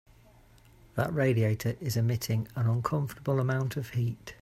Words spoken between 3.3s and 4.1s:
amount of